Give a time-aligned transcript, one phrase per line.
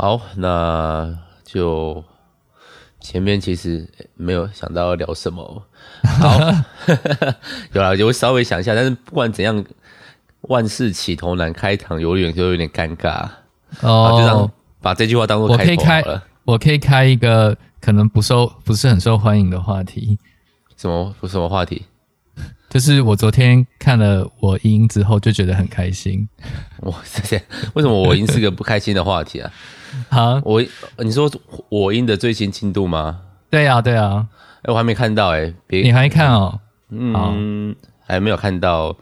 [0.00, 1.12] 好，那
[1.44, 2.04] 就
[3.00, 5.42] 前面其实没有想到要聊什么。
[6.20, 6.38] 好，
[7.74, 9.64] 有啦，就稍微想一下，但是不管怎样，
[10.42, 13.28] 万事起头难，开场有点就有点尴尬。
[13.80, 14.48] 哦，就这样
[14.80, 15.48] 把这句话当做。
[15.48, 16.00] 我可以开，
[16.44, 20.16] 我可以开一个可能不受不是很受欢迎的话题。
[20.76, 21.12] 什么？
[21.26, 21.86] 什么话题？
[22.68, 26.28] 就是我昨天看了我音之后就觉得很开心。
[26.80, 27.42] 哇， 谢谢。
[27.74, 29.50] 为什么我音是个不开心的话题啊？
[30.10, 30.62] 好，我
[30.98, 31.30] 你说
[31.70, 33.20] 我音的最新进度吗？
[33.48, 34.28] 对呀、啊，对呀、啊。
[34.58, 36.60] 哎、欸，我还没看到哎、欸，别你还没看哦？
[36.90, 37.74] 嗯，
[38.06, 38.94] 还没有看到。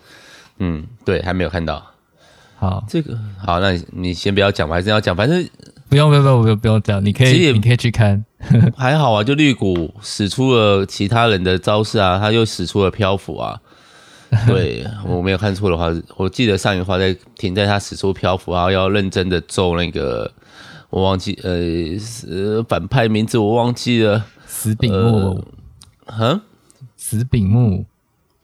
[0.59, 1.85] 嗯，对，还没有看到。
[2.57, 5.47] 好，这个好，那你你先不要讲，我还是要讲，反正
[5.89, 8.25] 不用不用不用不用不用讲，你可以你可以去看。
[8.77, 13.61] 还好啊，就绿谷使出了其他人的招式啊，他又使出了漂浮啊。
[14.47, 15.87] 对，我没有看错的话，
[16.17, 20.31] 我记得上一话在停在他使出漂浮，然后要认真的揍那个，
[20.91, 21.53] 我忘记呃
[22.29, 25.41] 呃反派名字我忘记了，死柄木，
[26.07, 26.41] 嗯，
[26.97, 27.85] 死柄木，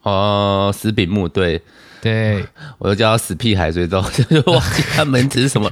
[0.02, 1.60] 哦，死柄木，对。
[2.02, 2.44] 对，
[2.78, 5.70] 我就叫他死屁孩，所以都就忘记他名字是什么。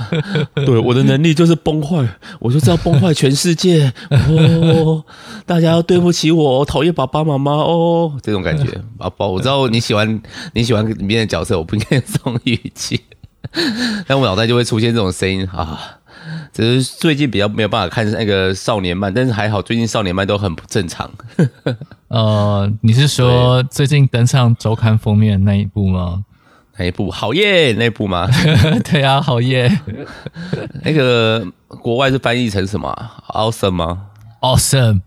[0.64, 2.02] 对，我的能力就是崩坏，
[2.40, 3.92] 我就知道崩坏全世界。
[4.08, 5.04] 哦，
[5.44, 8.64] 大家要对不起我，讨厌爸爸妈妈哦，这种感觉。
[8.96, 10.22] 宝宝，我知道你喜欢
[10.54, 12.98] 你喜欢里面的角色，我不应该这种语气，
[14.06, 15.98] 但我脑袋就会出现这种声音啊。
[16.52, 21.10] 只是最近比较没有办法看那个少年漫，但是还好，最近少年漫都很不正常。
[22.08, 26.24] 呃，你是说最近登上周刊封面那一部吗？
[26.78, 28.28] 那一部好耶，那一部吗？
[28.84, 29.80] 对啊，好耶。
[30.82, 32.94] 那个国外是翻译成什么
[33.28, 34.06] ？Awesome 吗
[34.42, 35.00] ？Awesome，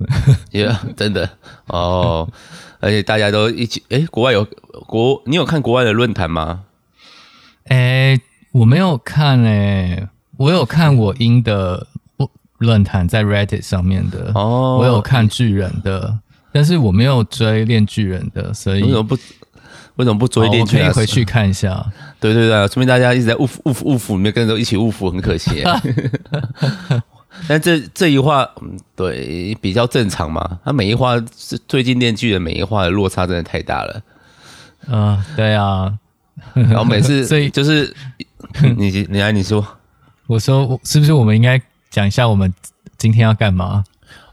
[0.51, 1.29] 耶， yeah, 真的
[1.67, 2.27] 哦。
[2.79, 4.45] 而且大家都一起，诶，国外有
[4.87, 6.61] 国，你有看国外的论坛吗？
[7.65, 8.19] 诶，
[8.53, 10.07] 我没有看诶。
[10.39, 11.85] 我有看我英的
[12.59, 16.17] 论坛在 Reddit 上面的哦，我有看巨人的，
[16.53, 19.15] 但是我没有追恋巨人的，所以为什么不
[19.97, 20.87] 为什么不追恋巨人？
[20.87, 21.85] 我可以回去看一下。
[22.21, 25.61] 对对对，说明大家一直在误误误服里面跟着一起误服，很可惜。
[27.45, 30.59] 但这这一话，嗯对比较正常嘛。
[30.63, 34.01] 他每一话是最近链锯人每一话的落差真的太大了。
[34.87, 35.93] 嗯、呃，对啊。
[36.53, 37.93] 然后每次 所以就是
[38.77, 39.65] 你你来你说。
[40.29, 41.59] 我说，是不是我们应该
[41.89, 42.53] 讲一下我们
[42.99, 43.83] 今天要干嘛？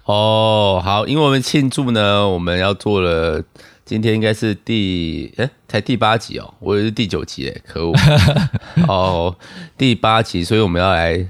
[0.05, 3.43] 哦，好，因为我们庆祝呢，我们要做了，
[3.83, 7.95] 今天应该是第诶才第八集哦，我以为是第九集诶，可恶！
[8.87, 9.35] 哦，
[9.79, 11.27] 第八集，所以我们要来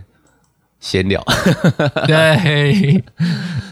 [0.81, 1.25] 闲聊。
[2.09, 3.05] 对，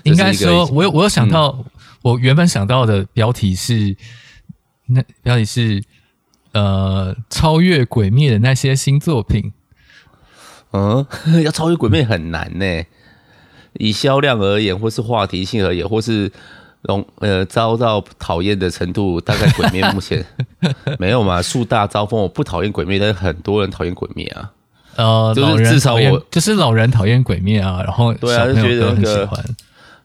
[0.05, 1.65] 应该说，我有我有想到，嗯、
[2.03, 3.97] 我原本想到的标题是，
[4.87, 5.83] 那标题是
[6.53, 9.53] 呃，超越鬼灭的那些新作品。
[10.75, 11.07] 嗯，
[11.45, 12.83] 要超越鬼灭很难呢。
[13.75, 16.31] 以销量而言，或是话题性而言，或是
[16.83, 20.25] 容呃遭到讨厌的程度，大概鬼灭目前
[20.99, 21.41] 没有嘛。
[21.41, 24.51] 树大招风，我不讨厌鬼灭，但是很多人讨厌鬼灭啊。
[24.97, 29.45] 呃，就是至少我就是老人讨厌鬼灭啊，然后对啊，就觉得很喜欢。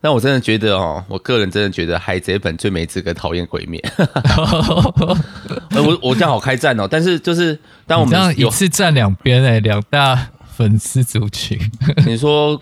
[0.02, 3.84] 但我真的觉得哦，我个人真的觉得海贼本最没资格讨厌鬼灭。
[5.76, 10.28] 我我这样好开战哦，但是就是当我们这样一次站两边哎，两大。
[10.60, 11.58] 粉丝族群，
[12.06, 12.60] 你说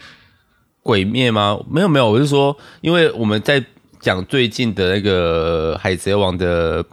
[0.84, 1.60] 鬼灭吗？
[1.68, 3.66] 没有没有，我是说，因为我们在
[4.00, 6.86] 讲最近的那个海贼王的，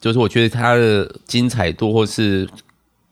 [0.00, 2.48] 就是我觉得它的精彩度或是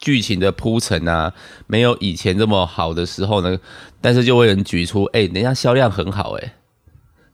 [0.00, 1.32] 剧情的铺陈啊，
[1.68, 3.56] 没有以前这么好的时候呢，
[4.00, 6.54] 但是就会有人举出，哎、欸，人家销量很好、欸，哎，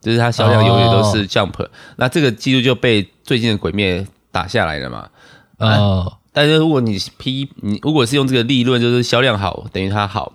[0.01, 1.67] 就是它销量永远都是 Jump，、oh.
[1.95, 5.09] 那这个记录就被最近的鬼灭打下来了嘛？
[5.57, 6.03] 哦。
[6.03, 6.13] Oh.
[6.37, 10.33] 但是如果你批你如果是用这个立论，就是销量好等于它好，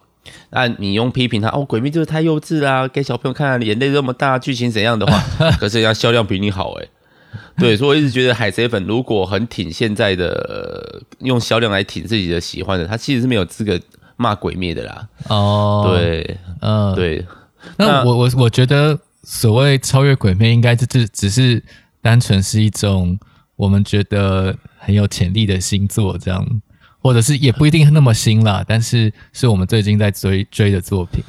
[0.50, 5.22] 那你用批评它哦，鬼灭就是太幼稚啦，给小朋友看眼泪这么大，剧情怎样的话，
[5.60, 6.88] 可是人家销量比你好诶。
[7.56, 13.78] 对，所以我一直觉得海贼粉如果很挺现在的用销量来挺自己的喜欢的，他其实是没有资格
[14.16, 15.08] 骂鬼灭的啦。
[15.28, 17.24] 哦，对，嗯，对。
[17.76, 21.62] 那我我我觉得所谓超越鬼灭，应该就是只是
[22.00, 23.16] 单纯是一种
[23.54, 24.52] 我们觉得。
[24.84, 26.44] 很有潜力的新作，这样，
[27.00, 31.22] 或者是也不一定那么新啦，但是是我们最近在追追的作品。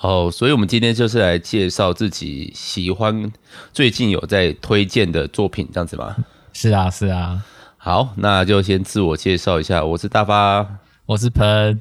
[0.00, 3.32] 哦，所以我们今天就是来介绍自己喜欢、
[3.72, 6.16] 最近有在推荐的作品，这样子吗？
[6.52, 7.42] 是啊，是啊。
[7.78, 10.66] 好，那就先自我介绍一下，我是大发，
[11.06, 11.80] 我是喷，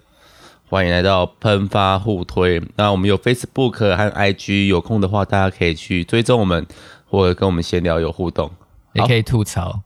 [0.70, 2.62] 欢迎来到喷发互推。
[2.76, 6.66] 那我们有 Facebook 和 IG，有空的话大家可以去追踪我们，
[7.10, 8.50] 或者跟我们闲聊有互动，
[8.94, 9.82] 也可以吐槽。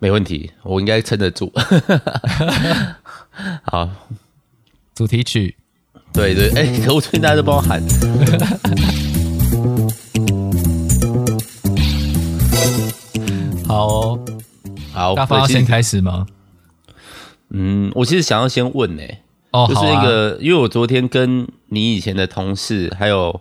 [0.00, 1.52] 没问题，我应该撑得住。
[3.64, 3.88] 好，
[4.94, 5.56] 主题曲
[6.12, 7.82] 对对，哎、欸，可恶，最近大家都帮我喊。
[13.66, 14.20] 好、哦，
[14.92, 16.26] 好，大发要先开始吗？
[17.50, 23.40] 嗯，我其实想要先问呢、欸，哦，就是那个，啊、因为我昨天跟你以前的同事还有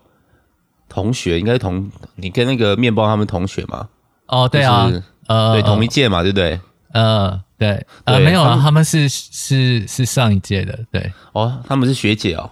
[0.89, 3.89] 同学，应该同你跟那个面包他们同学嘛？
[4.25, 6.59] 哦，对啊，就是、呃，对，同一届嘛，对不对？
[6.93, 12.49] 呃，对，呃，对没有啊，他们，是是是上一届的，对，哦，他们是学姐哦，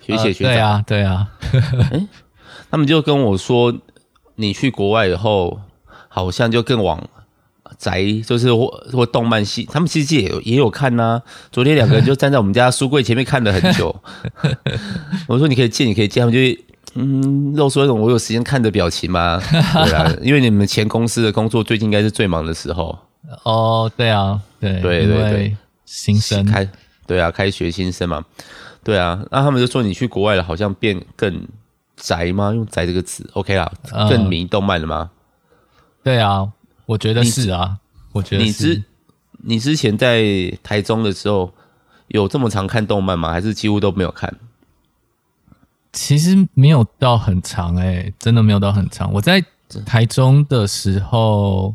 [0.00, 2.06] 学姐学长，呃、对啊，对啊， 哎，
[2.70, 3.74] 他们就跟我说，
[4.36, 5.58] 你去国外以后，
[6.08, 7.02] 好像就更往
[7.78, 11.22] 宅，就是或或动漫系，他们其实也有也有看呐、啊。
[11.50, 13.94] 昨天两个人就站在我们家书柜前面看了很久，
[15.26, 16.38] 我说你可以借，你可以借，他们就
[16.94, 19.40] 嗯露出那种我有时间看的表情吗，
[19.84, 22.98] 对啊，因为你们前公司的工作最近应该是最忙的时候。
[23.44, 26.66] 哦，对啊，对对对对，新生开，
[27.06, 28.24] 对啊，开学新生嘛，
[28.82, 31.46] 对啊，那他们就说你去国外了，好像变更
[31.96, 32.52] 宅吗？
[32.54, 33.70] 用宅这个词，OK 啦，
[34.08, 34.96] 更迷动漫了吗？
[34.96, 35.10] 呃、
[36.04, 36.48] 对啊，
[36.86, 37.76] 我觉得是啊，
[38.12, 38.82] 我觉得你之
[39.44, 40.22] 你之前在
[40.62, 41.52] 台中的时候
[42.06, 43.30] 有这么常看动漫吗？
[43.30, 44.32] 还是几乎都没有看？
[45.98, 49.12] 其实没有到很长哎、欸，真的没有到很长。
[49.12, 49.44] 我在
[49.84, 51.74] 台中的时候。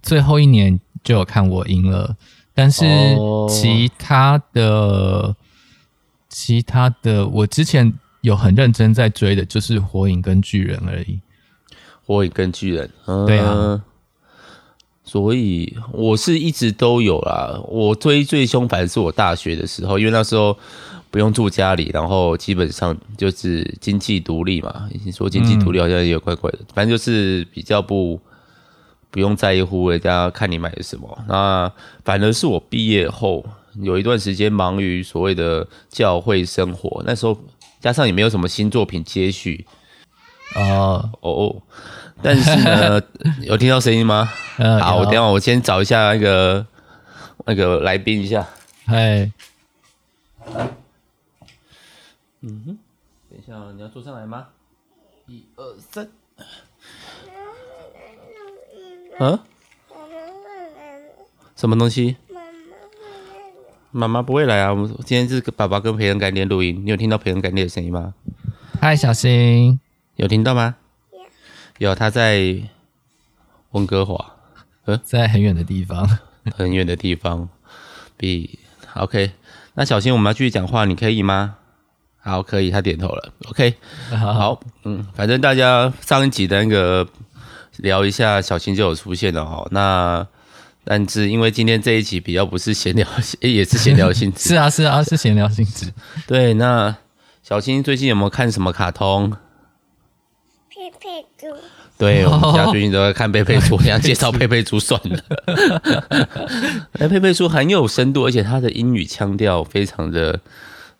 [0.00, 2.16] 最后一年就有看我赢了，
[2.54, 2.84] 但是
[3.48, 5.36] 其他的、哦、
[6.28, 11.20] 其他的，我之前有很认真在追的，就是火影跟巨人而已。
[12.06, 13.82] 火影跟巨人，嗯、对啊，
[15.02, 17.60] 所以我是一直都有啦。
[17.68, 20.56] 我追最凶，反正是我大学的时候，因为那时候
[21.10, 24.88] 不用住家里，然后基本上就是经济独立嘛。
[25.04, 28.20] 你说经济独立好像也有怪怪的，嗯、反正就是比较不。
[29.10, 31.72] 不用在乎人家看你买的什么，那
[32.04, 33.42] 反而是我毕业后
[33.80, 37.34] 有一段时间忙于所谓的教会生活，那时候
[37.80, 39.64] 加上也没有什么新作品接续，
[40.54, 41.56] 哦哦，
[42.20, 43.00] 但是呢，
[43.48, 44.30] 有听到声音吗？
[44.58, 46.66] 嗯、好，我等一下我先找一下那个
[47.46, 48.46] 那个来宾一下，
[48.84, 49.32] 嗨，
[52.40, 52.78] 嗯哼，
[53.28, 54.46] 等一下你要坐上来吗？
[55.26, 56.08] 一二三。
[59.18, 59.38] 嗯，
[61.56, 62.16] 什么东西？
[63.90, 64.70] 妈妈不会来啊！
[64.70, 68.14] 我们今天是爸爸跟培恩干爹录音，你有听到培恩干爹的声音吗？
[68.80, 69.80] 嗨，小新，
[70.14, 70.76] 有听到吗？
[71.78, 72.62] 有，他在
[73.70, 74.36] 温哥华，
[74.84, 76.06] 嗯，在很远的地方，
[76.54, 77.48] 很远的地方。
[78.16, 78.60] 比
[78.94, 79.32] OK，
[79.74, 81.56] 那小新，我们要继续讲话，你可以吗？
[82.28, 83.32] 好，可以，他点头了。
[83.48, 83.74] OK，
[84.10, 87.06] 好，好，嗯，反正大家上一集的那个。
[87.78, 89.64] 聊一下，小新就有出现了哈。
[89.70, 90.26] 那
[90.82, 93.06] 但是因为今天这一集比较不是闲聊，
[93.38, 94.48] 也是闲聊性质。
[94.50, 95.86] 是啊，是啊，是闲聊性质。
[96.26, 96.96] 对，那
[97.40, 99.30] 小新最近有没有看什么卡通？
[100.68, 101.46] 佩佩猪。
[101.96, 105.22] 对，我们家最近都在看佩佩猪，想介绍佩佩猪算了。
[106.94, 110.40] 那 佩佩猪很有深度，而且他的英语腔调非常的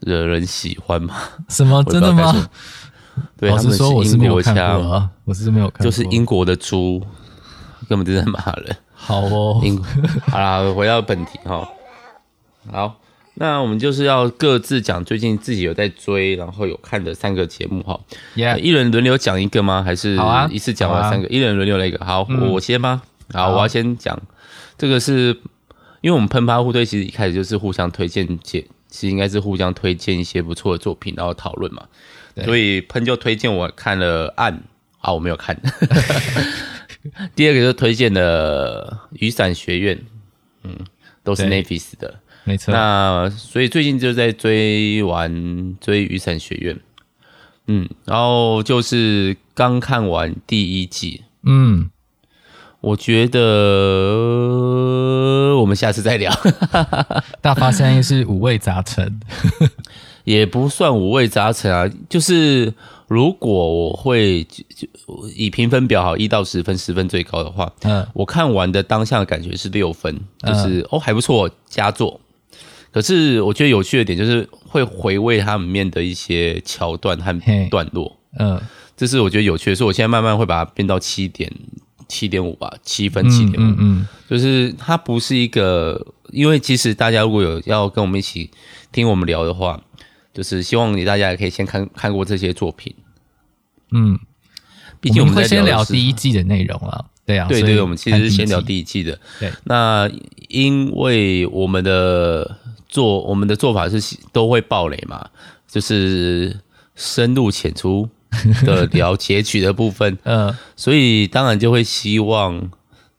[0.00, 1.14] 惹人喜欢吗。
[1.48, 1.82] 什么？
[1.84, 2.48] 真的吗？
[3.36, 7.02] 对，他们是英国腔啊，我是没有看过，就是英国的猪，
[7.88, 8.76] 根本就是在骂人。
[8.94, 9.80] 好哦，英
[10.26, 11.68] 好啦，回到本题哈。
[12.70, 13.00] 好，
[13.34, 17.98] 那我们就是要各自讲最近自己有在追，然后有看的三个节目哈。
[18.36, 19.82] Yeah，一人轮流讲一个吗？
[19.82, 20.16] 还是
[20.50, 21.26] 一次讲完三个？
[21.26, 22.04] 啊、一人轮流来一个。
[22.04, 23.02] 好，嗯、我先吗？
[23.32, 24.16] 好，好我要先讲。
[24.76, 25.36] 这个是
[26.02, 31.86] 因为我们喷趴互推，其实一开始就是互相推荐，其实应该是互相推荐一些不错的作品，然后讨论嘛。
[32.44, 34.54] 所以喷就推荐我看了《暗》，
[35.00, 35.60] 啊，我没有看。
[37.34, 39.96] 第二个就推荐了《雨伞学院》，
[40.62, 40.76] 嗯，
[41.24, 42.72] 都是 Netflix 的，没错。
[42.72, 46.76] 那所以最近就在追完追《雨伞学院》，
[47.66, 51.90] 嗯，然后就是刚看完第一季，嗯，
[52.80, 53.40] 我觉得
[55.58, 56.32] 我们下次再聊。
[57.42, 59.20] 大发现在是五味杂陈。
[60.24, 62.74] 也不算五味杂陈啊，就是
[63.06, 64.86] 如果我会就就
[65.34, 72.20] 以评分表好一到十分，十分最高的话，嗯，我看完的当下的感觉是六分，就是、嗯、哦还不错，佳作。
[72.92, 78.60] 可是我觉得有趣的点就是会回味它里面的一些桥段和段落，嗯，
[78.98, 81.50] 这是我觉得有趣的，所以我现在慢慢会把它变到七点
[82.08, 88.50] 七点五吧，七分七点五，嗯，就是它不是一个，因为其实大家如果有要跟我们一起
[88.90, 89.80] 听我们聊的话。
[90.34, 92.94] 就是希望你大家也可以先看看过这些作品，
[93.90, 94.16] 嗯，
[95.00, 97.06] 毕竟我们，会先聊第一季的内容啊。
[97.26, 99.18] 对啊，对对，我们其实是先聊第一季的。
[99.40, 100.08] 对，那
[100.46, 102.56] 因为我们的
[102.88, 105.28] 做我们的做法是都会爆雷嘛，
[105.66, 106.60] 就是
[106.94, 108.08] 深入浅出
[108.64, 110.18] 的聊截取的部分。
[110.24, 112.70] 嗯，所以当然就会希望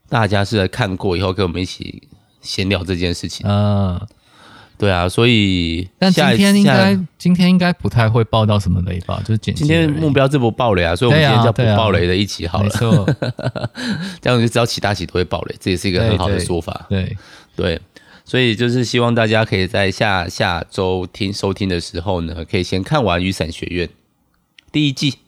[0.07, 2.03] 大家是来看过以后跟我们一起
[2.41, 3.45] 闲聊这件事情。
[3.47, 3.99] 嗯。
[4.77, 9.21] 对啊，所以但今天应该今天应该不太会爆到什么雷吧？
[9.25, 12.69] 就是今天目标这不爆雷啊，所以我们今天叫不爆雷的一起好了。
[14.21, 16.85] 这样就知道其他起都会爆雷，这也是一个很好的说法。
[16.87, 17.03] 对
[17.57, 17.81] 对，对，
[18.23, 23.85] 所以就是希望大家可以在下下周听收听的时候呢，可以先看完《雨伞学院》
[24.71, 25.19] 第一季。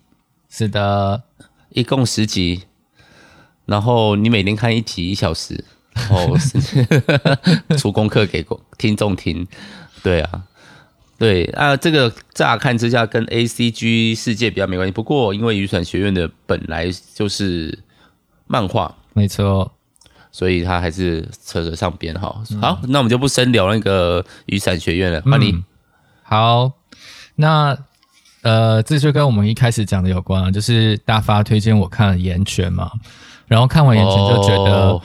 [0.50, 1.24] 是的，
[1.70, 2.64] 一共十集，
[3.66, 5.64] 然后你每天看一集一小时。
[6.10, 6.60] 哦，是。
[7.78, 8.46] 出功课给
[8.78, 9.48] 听众听，
[10.04, 10.44] 对啊，
[11.18, 17.80] 对啊，这个乍看之下跟 A C G 世界比较没关系，不过因为雨伞学院的本来就是
[18.48, 19.72] 漫画，没错，
[20.32, 22.44] 所以他还是扯得上边哈。
[22.62, 25.64] 好，那我们就不深聊那个雨伞学院了，欢迎、嗯。
[26.24, 26.72] 好，
[27.36, 27.78] 那
[28.44, 32.92] 呃，这就跟我们一开始讲的有关，就是大发推荐我看了《炎拳》嘛，
[33.48, 34.72] 然后看完《岩泉》就觉得。
[34.90, 35.02] 哦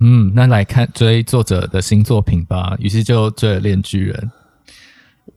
[0.00, 2.76] 嗯，那来看追作者的新作品吧。
[2.78, 4.30] 于是就追了《链巨人》，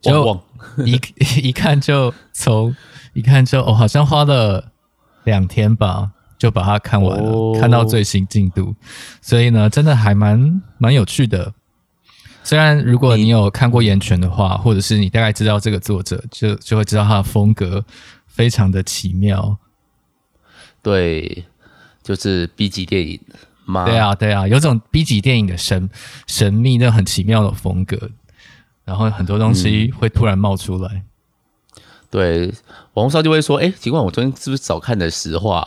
[0.00, 0.40] 就
[0.86, 1.00] 一
[1.48, 2.72] 一看就从
[3.12, 4.64] 一看就哦，好像花了
[5.24, 8.72] 两天吧，就把它看完了，哦、看到最新进度。
[9.20, 11.52] 所以呢，真的还蛮蛮有趣的。
[12.44, 17.84] 虽然如果你有看过《岩泉》的话，或者是你大概知道这个作者，就就会知道他的风格
[18.26, 19.56] 非常的奇妙。
[20.82, 21.44] 对，
[22.02, 23.20] 就是 B 级电影。
[23.86, 25.88] 对啊，对啊，有种 B 级电影的神
[26.26, 28.10] 神秘、那很奇妙的风格，
[28.84, 30.90] 然后很多东西会突然冒出来。
[30.92, 31.02] 嗯、
[32.12, 32.52] 对，
[32.92, 35.66] 网上就会说：“哎，奇怪，我昨天是不是早看了实话？”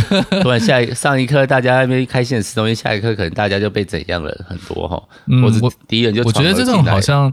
[0.42, 5.02] 突然下一上一刻，大家那边开心的吃东西，下一刻可能大家就被怎样了很多哈。
[5.28, 7.32] 嗯，我第一人就我觉得这种好像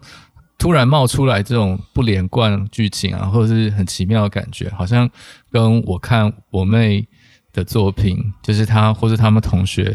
[0.57, 5.09] 突然冒出来这种不连贯剧情啊，或者是很奇妙的感觉，好像
[5.51, 7.05] 跟我看我妹。
[7.51, 9.85] 的作品，就是她或者他们同学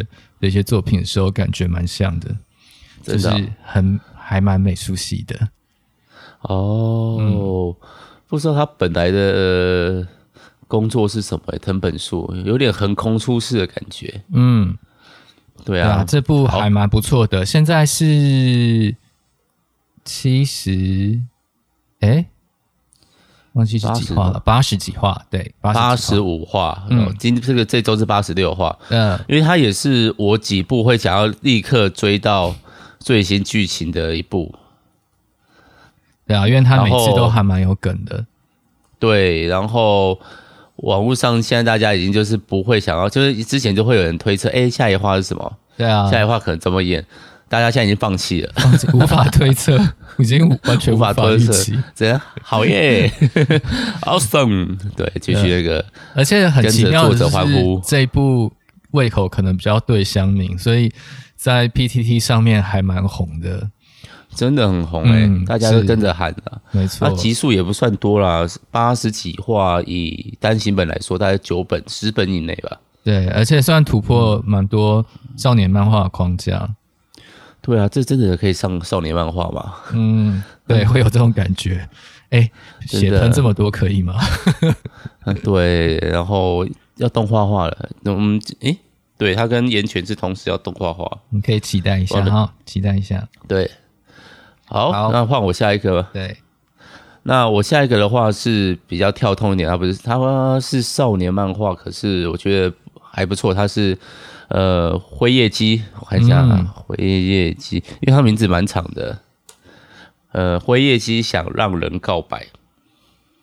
[0.41, 2.29] 的一些作品的时候，感觉蛮像的，
[3.05, 3.29] 的就是
[3.63, 5.49] 很还蛮美术系的。
[6.41, 7.77] 哦，嗯、
[8.27, 10.07] 不知道他本来的
[10.67, 11.59] 工作是什么？
[11.59, 14.23] 藤本树有点横空出世的感觉。
[14.33, 14.77] 嗯，
[15.65, 17.45] 对啊，这部还蛮不错的。
[17.45, 18.95] 现在是
[20.05, 21.21] 七十，
[22.01, 22.27] 哎。
[23.53, 26.85] 忘记是几话了，八十几话，对，八十五话。
[26.91, 28.77] 嗯，今这个这周是八十六话。
[28.89, 32.53] 嗯，因为它也是我几部会想要立刻追到
[32.99, 34.53] 最新剧情的一部。
[36.27, 38.25] 对啊，因为他每次都还蛮有梗的。
[38.99, 40.19] 对，然后
[40.77, 45.53] 网络上现在大家已经就是不会想要，就是之前就会有人推测，哎，下一话是什么？
[45.77, 47.05] 对啊，下一话可能怎么演？
[47.47, 48.53] 大家现在已经放弃了，
[48.95, 49.79] 无法推测，
[50.19, 51.53] 已经完全无法推测。
[51.93, 52.21] 怎样？
[52.43, 53.09] 好耶，
[54.03, 54.77] awesome！
[54.97, 57.25] 对，继续那个，而且很奇妙的是，
[57.85, 58.51] 这一部
[58.93, 60.91] 胃口可能比较对乡民，所以
[61.37, 63.69] 在 PTT 上面还蛮红的，
[64.35, 66.61] 真的很红哎、欸，嗯、大家都跟着喊了。
[66.73, 72.81] 没错，它集数也不算多啦，八十几话，以单行本来说，大概九本、十本以内吧。
[73.03, 75.05] 对，而且算突破蛮多
[75.37, 76.69] 少年漫画框架。
[77.61, 79.75] 对啊，这真的可以上少年漫画吗？
[79.93, 81.89] 嗯，对， 会有这种感觉。
[82.31, 82.51] 哎，
[82.87, 84.19] 血喷这么多可以吗？
[85.43, 87.91] 对，然后要动画化了。
[88.05, 88.77] 嗯，哎，
[89.17, 93.27] 对，它跟岩泉是同时要动画化，你可以期待一下哈，期待一下。
[93.47, 93.71] 对，
[94.67, 96.07] 好，好那换我下一个。
[96.13, 96.37] 对，
[97.23, 103.99] 那我下一个的话是比较跳通一点，它不是，它是少年漫画，可是我觉得还不错，它是。
[104.49, 109.19] 呃，辉夜姬，我看一下啊，辉夜姬，因为他名字蛮长的。
[110.33, 112.47] 呃，辉夜姬想让人告白，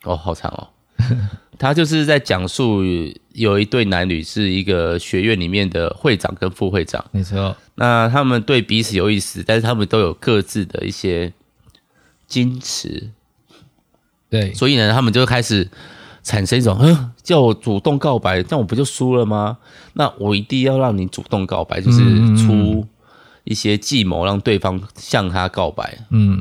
[0.04, 0.70] 哦，好长哦。
[1.62, 2.82] 他就是在讲述
[3.34, 7.56] 有一对男女是一个学院里面的会长跟副会长，没错。
[7.76, 11.32] 那他们对彼此有意思，但是他们都有各自的一些
[12.28, 13.12] 矜持，
[14.30, 15.70] 对，所以呢，他们就开始。
[16.24, 19.58] 产生一种，嗯，叫我主动告白，这样我不就输了吗？
[19.94, 22.00] 那我一定要让你主动告白，就是
[22.38, 22.86] 出
[23.44, 25.98] 一些计谋，让对方向他告白。
[26.12, 26.40] 嗯，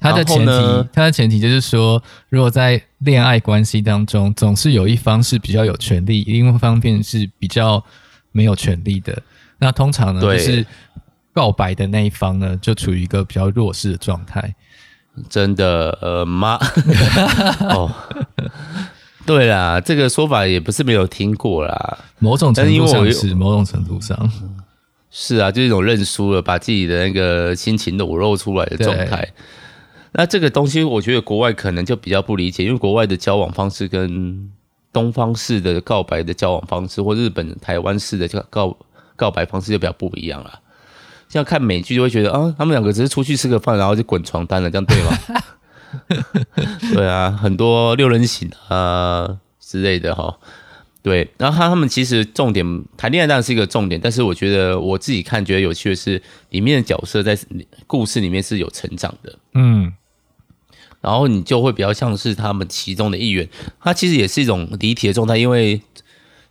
[0.00, 7.84] 他的前提，他的前提就是说，如果在恋爱关系当中，总是有一方是比较有权利，另一方面是比较
[8.32, 9.16] 没有权利的。
[9.58, 10.64] 那通常呢，就是
[11.32, 14.54] 告白的那一方呢，就处于一个比较弱势的状态。
[15.28, 16.58] 真的，呃，妈，
[17.68, 17.94] 哦。
[19.24, 21.98] 对啦，这个说法也不是没有听过啦。
[22.18, 24.18] 某种程度上但是，某种程度上
[25.12, 29.28] 是啊，就是一种认输了，把自己的那个心情裸露出来的状态。
[30.14, 34.50] 那这个东西，我觉得国外可能就比较不理解，因为国外的交往方式跟
[34.92, 38.76] 东方式的告白的交往方式，或日本、台湾式的告告
[39.16, 40.60] 告白方式就比较不一样了。
[41.30, 45.18] 像看美剧就会觉得啊，他们两个只是出去吃个饭，然后就滚床单了，这样对吗？
[46.92, 50.38] 对啊，很多六人行啊之类的哈。
[51.02, 57.36] 对，然后他他们其实重点谈恋爱当然是一个重点，但是我觉得我自己看觉得有趣的是，里面的角色在
[57.86, 59.38] 故事里面是有成长的。
[59.54, 59.90] 嗯。
[61.02, 63.46] 然后你就会比较像是他们其中的一员，
[63.80, 65.82] 他其实也是一种离体的状态，因为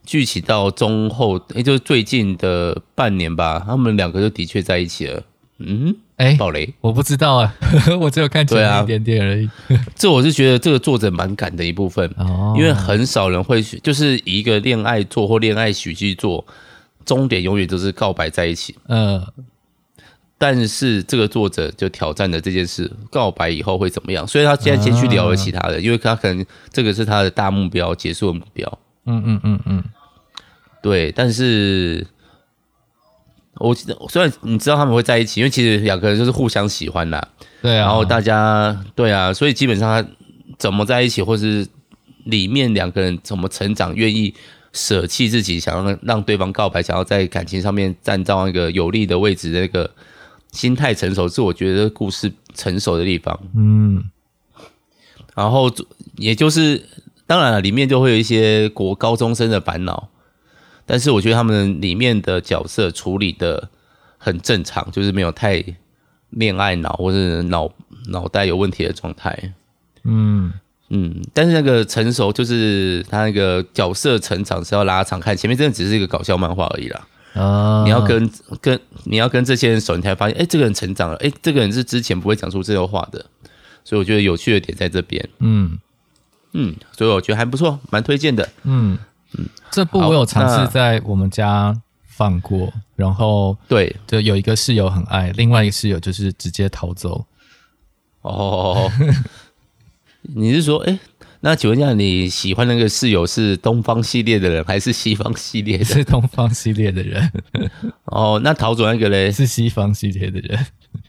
[0.05, 5.24] 剧情到中后，也就是最近的半年吧，他们两个就的确在一起了。
[5.60, 7.55] 嗯，哎，暴雷，我不知道啊，
[8.01, 9.46] 我只有看前面一点点而已。
[9.46, 16.46] 啊、这我是觉得这个作者蛮敢的一部分，哦、因为很少人会就是以一个恋爱作或恋爱喜剧作，
[17.05, 18.75] 终点永远都是告白在一起。
[18.88, 19.25] 嗯。
[20.43, 24.25] 但是这个作者就挑战了这件事，告白以后会怎么样？
[24.25, 26.43] 所以他现在先去聊了其他的，因为他可能
[26.74, 28.79] 这个是他的大目标，结束的目标。
[29.05, 29.83] 嗯嗯嗯嗯，
[30.81, 31.12] 对。
[31.12, 32.07] 但是，
[33.60, 33.75] 我
[34.10, 37.27] 虽然你知道他们会在一起，因为其实两个人就是互相喜欢啦。
[37.62, 37.86] 对啊。
[37.86, 40.10] 然后大家对啊，所以基本上他
[40.57, 41.67] 怎么在一起，或是
[42.25, 44.33] 里面两个人怎么成长，愿意
[44.74, 49.88] 舍弃自己，想要让对方告白，想要在感情上面站到一个有利的位置，那个。
[50.51, 54.03] 心态成熟是我觉得故事成熟的地方，嗯，
[55.36, 55.72] 然后
[56.17, 56.86] 也就是
[57.25, 60.10] 当然了，里面就会有一些国高中生的烦恼，
[60.86, 63.70] 但是我觉得他们里面的角色处理的
[64.17, 65.63] 很正常，就是没有太
[66.29, 67.72] 恋爱脑或者脑
[68.08, 69.53] 脑袋有问题的状态，
[70.03, 70.53] 嗯。
[70.93, 77.08] 嗯，但是那个成熟就是他那个角色成长是要拉长看，前面真的只是一个搞笑漫画而已啦。
[77.34, 77.84] 啊！
[77.86, 83.26] 你要跟跟你要跟这些人熟，你才发现，哎、欸，这个人成长了，哎、欸，这个人是之前不会讲出这些话的，
[83.84, 85.28] 所以我觉得有趣的点在这边。
[85.40, 85.80] 嗯
[86.54, 88.48] 嗯，所以我觉得还不错，蛮推荐的。
[88.63, 88.98] 嗯
[89.38, 91.74] 嗯，这部我有尝试在我们家
[92.06, 97.26] 放过，然后对，就有一个室友很爱，另外一个室友就是直接逃走。
[98.22, 98.91] 哦，
[100.22, 101.00] 你是说，哎、欸？
[101.43, 105.84] 那请问一下，你喜欢那个室友是东方系列的人，还是西方系列的？
[105.84, 107.32] 是东方系列的人。
[108.06, 109.32] 哦，那逃走那个嘞？
[109.32, 110.65] 是西方系列的人。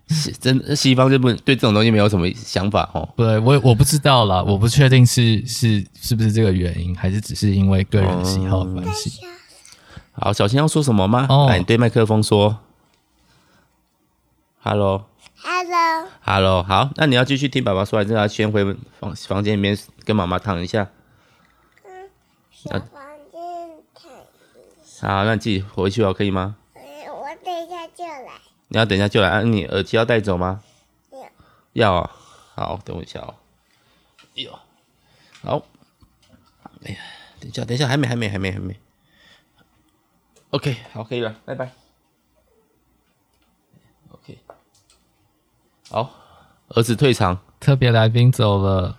[0.09, 3.09] 是真西方就不对这种东西没有什么想法哦。
[3.17, 9.21] 对，我我不知道啦，我不确定是是是不是这个原因，还是只是因为个人喜好的关系。
[9.23, 9.29] 嗯。
[10.13, 11.27] 好，小新要说什么吗？
[11.29, 12.59] 哦，来，你对麦克风说。
[14.61, 15.05] Hello。
[15.45, 18.65] Hello，Hello，好，那你要继续听爸爸说，还是要先回
[19.01, 20.89] 房房间里面跟妈妈躺一下？
[21.85, 22.09] 嗯，
[22.53, 23.03] 小房
[23.33, 23.41] 间
[23.93, 25.09] 躺一下。
[25.09, 26.57] 好，那你自己回去哦，可以吗？
[26.75, 28.41] 嗯，我等一下就来。
[28.69, 29.29] 你要等一下就来？
[29.29, 30.63] 啊，你耳机要带走吗？
[31.11, 31.29] 要。
[31.73, 32.11] 要啊，
[32.55, 33.35] 好，等我一下哦。
[34.37, 34.59] 哎呦，
[35.43, 35.67] 好。
[36.85, 36.99] 哎呀，
[37.41, 38.79] 等一下，等一下，还没，还没，还没，还没。
[40.51, 41.73] OK，好，可以了，拜拜。
[45.93, 46.11] 好，
[46.69, 48.97] 儿子退场，特别来宾走了。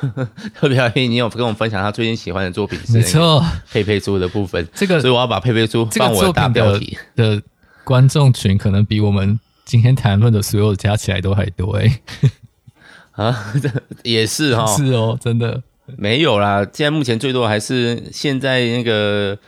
[0.54, 2.78] 特别来宾，你有跟我们分享他最近喜欢的作品？
[2.90, 4.68] 没错，佩佩猪的部分。
[4.74, 7.40] 这个，所以我要把佩佩猪放我的大标题的
[7.82, 12.00] 观众群，可能比我们今天谈论的所有加起来都还多哎。
[13.12, 13.70] 啊，这
[14.02, 15.62] 也是哈，是哦，真的
[15.96, 16.58] 没有啦。
[16.74, 19.38] 现在目前最多还是现在那个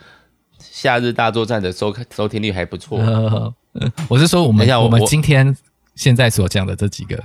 [0.59, 2.97] 夏日大作战的收看收听率还不错。
[2.97, 3.53] 呃，
[4.09, 5.55] 我是说我们我们今天。
[5.97, 7.21] 现在所讲的这几个，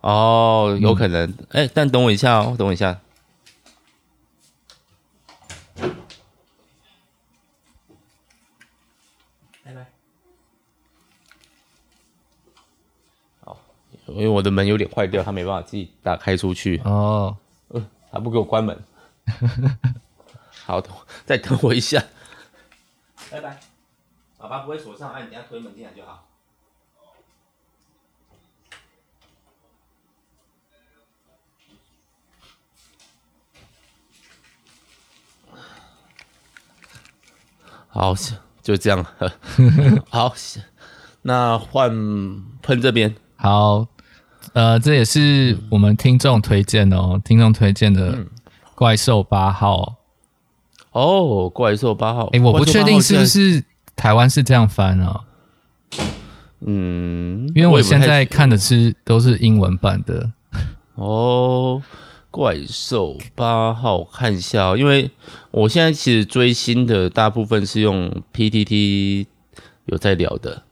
[0.00, 2.98] 哦，有可能，哎、嗯欸，但等我一下哦，等我一下，
[9.62, 9.86] 拜拜。
[13.44, 13.58] 好，
[14.06, 16.80] 因为我的门有点坏掉，他没办法自己打开出去。
[16.86, 17.36] 哦，
[17.68, 18.82] 呃，他不给我关门。
[20.64, 20.82] 好，
[21.26, 22.02] 再等我一下。
[23.30, 23.60] 拜拜。
[24.38, 26.26] 爸爸不会锁上，按你等下推门进来就好。
[37.90, 38.14] 好，
[38.62, 39.04] 就这样。
[40.08, 40.32] 好，
[41.22, 41.90] 那换
[42.62, 43.14] 喷这边。
[43.36, 43.86] 好，
[44.52, 48.16] 呃，这也是我们听众推荐哦，听众推荐的
[48.74, 49.98] 《怪兽八号》。
[50.98, 52.26] 哦，怪兽八号。
[52.28, 53.62] 哎、欸，我不确定是不是
[53.94, 55.20] 台湾是这样翻啊？
[56.60, 60.30] 嗯，因为我现在看的是都是英文版的。
[60.94, 61.82] 哦，
[62.30, 65.10] 怪兽八号看一下，因为
[65.50, 69.26] 我现在其实追星的大部分是用 PTT
[69.86, 70.62] 有在聊的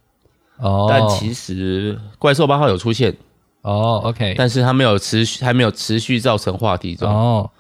[0.58, 3.16] 哦，但其实怪兽八号有出现
[3.62, 7.12] 哦，OK，但是它没有持续，还没有持续造成话题中。
[7.12, 7.50] 哦。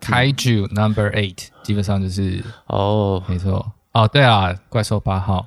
[0.00, 3.72] Kaiju Number Eight 基本上就是哦，没错。
[3.92, 5.46] 哦，对啊，怪兽八号，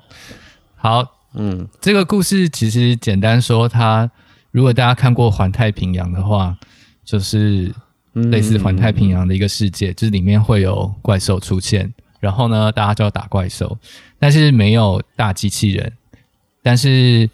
[0.76, 4.10] 好，嗯，这个故事其实简单说，它
[4.50, 6.56] 如果大家看过《环太平洋》的话。
[7.10, 7.74] 就是
[8.12, 13.76] 类似环太平洋的一个世界，嗯、就是里面会有怪兽出现，然后呢，大家就要打怪兽，
[14.16, 15.92] 但是没有大机器人，
[16.62, 17.28] 但是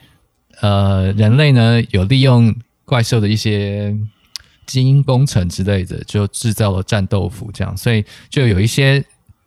[0.62, 2.54] 呃，人类呢有利用
[2.86, 3.94] 怪兽的一些
[4.64, 9.04] 基因工程之类的，就制造了战斗服，这样，所以就有一些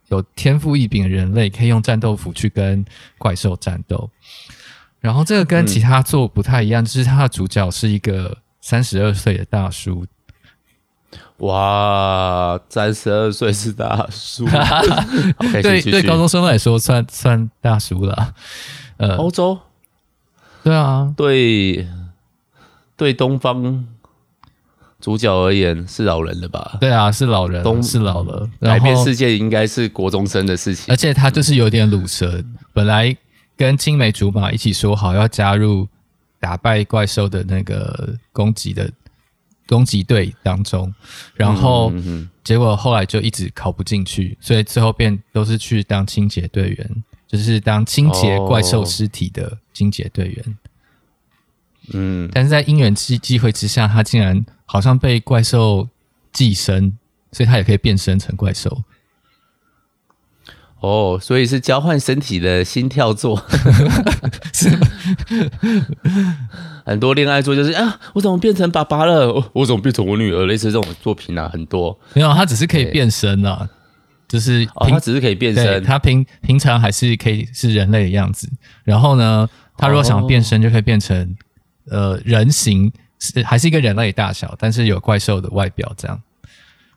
[0.10, 2.86] 有天赋异禀的人类可以用战斗服去跟
[3.18, 4.08] 怪兽战斗，
[5.00, 10.06] 然后这个跟其他作不太一样，嗯、就是它的主角是一个三十二岁的大叔。
[11.40, 14.46] 哇，三十二岁是大叔，
[15.62, 18.34] 对对，高中生来说算算大叔了。
[18.98, 19.58] 呃，欧洲，
[20.64, 21.88] 对啊，对
[22.98, 23.86] 对，东方
[25.00, 26.78] 主角而言是老人了吧？
[26.82, 28.50] 对啊，是老人，东是老了。
[28.60, 32.44] 改变世界应该是国中生的事情，而且他就是有点鲁蛇。
[32.74, 33.16] 本来
[33.56, 35.88] 跟青梅竹马一起说好要加入
[36.38, 38.92] 打败怪兽的那个攻击的。
[39.70, 40.92] 攻击队当中，
[41.36, 41.94] 然后
[42.44, 50.58] 结果后来就一直考不进去，所以最后变都是去当清洁队员，就是当清洁怪兽尸体的清洁队员。
[51.94, 55.88] 嗯，但是在因缘机机会之下，他竟然好像被怪兽
[56.34, 56.98] 寄生，
[57.32, 58.84] 所以他也可以变身成怪兽。
[60.82, 63.42] 哦，所以是交换身体的心跳作，
[64.54, 64.88] 是吗
[66.86, 69.32] 很多恋爱作就是啊，我怎么变成爸爸了？
[69.34, 70.46] 我我怎么变成我女儿？
[70.46, 71.98] 类似这种作品啊，很多。
[72.14, 73.68] 没有，他只是可以变身啊，
[74.28, 78.50] 就是哦，他只是可以变身，他平平常还是可以是人类的样子。
[78.84, 81.36] 然后呢，他如果想变身，就可以变成、
[81.92, 86.22] 哦、呃人形，是还是一个人类大小，但是有怪兽的外表这样。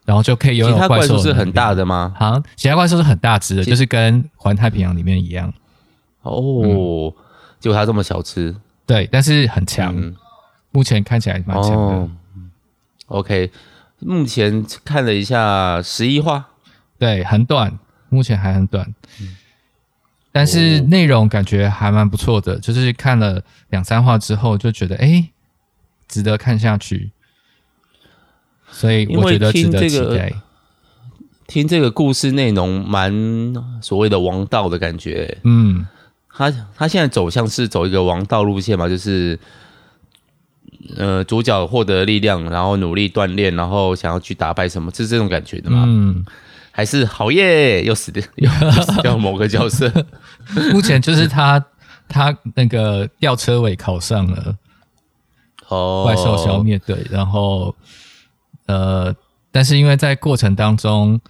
[0.04, 0.86] 然后就可以有，有怪兽。
[0.86, 2.14] 其他怪兽是很大的吗？
[2.18, 5.52] 好，其他怪兽是很大只的，就是跟环太平洋里面一样。
[6.22, 7.12] 哦，嗯、
[7.60, 8.54] 结果它这么小只，
[8.86, 9.94] 对，但是很强。
[9.96, 10.14] 嗯、
[10.70, 12.10] 目前看起来蛮强的、哦。
[13.06, 13.50] OK，
[13.98, 16.48] 目前看了一下十一话，
[16.98, 18.94] 对，很短，目前还很短。
[19.20, 19.36] 嗯、
[20.30, 25.28] 但是内容感觉还蛮不错的，就是看了两三话之后就觉得，哎，
[26.08, 27.10] 值得看下去。
[28.72, 30.00] 所以我觉得值得期待。
[30.00, 30.32] 听这个，
[31.46, 35.38] 听这个故事内容蛮所谓的王道的感觉。
[35.44, 35.86] 嗯，
[36.34, 39.38] 他他现在走向是走一个王道路线嘛，就是
[40.96, 45.84] 呃主角获得力量，然后努力锻炼，然后想要去打败什么，是这种感觉的嘛？
[45.86, 46.24] 嗯，
[46.70, 48.48] 还是好耶，又死掉 又
[48.82, 49.92] 死掉某个角色。
[50.72, 51.62] 目前就是他
[52.08, 54.56] 他那个吊车尾考上了，
[55.68, 57.74] 哦，怪兽消灭队，然后。
[58.66, 59.14] 呃，
[59.50, 61.20] 但是因为在过程当中，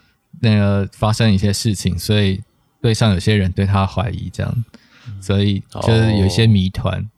[0.40, 2.40] 那个发生一些事情，所以
[2.80, 4.64] 对上有些人对他怀疑，这样，
[5.20, 7.08] 所以就是有一些谜团。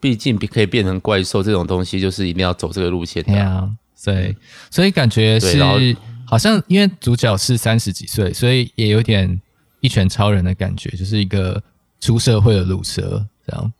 [0.00, 3.22] 毕竟可以变成怪兽这种东西，就是一定要走这个路线。
[3.22, 4.36] 对啊，所以
[4.70, 5.62] 所以感觉是
[6.26, 9.40] 好像因为主角是三十几岁，所以也有点
[9.80, 11.62] 一拳超人的感觉，就是一个
[12.00, 13.72] 出社会的鲁蛇这样。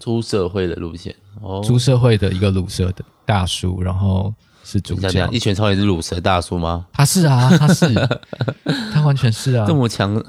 [0.00, 3.04] 出社会的路线，哦，出社会的一个鲁蛇的。
[3.24, 4.34] 大叔，然后
[4.64, 5.28] 是主角。
[5.30, 6.84] 一拳超人是鲁蛇大叔吗？
[6.92, 7.94] 他是啊，他是，
[8.92, 10.20] 他完全是啊，这么强，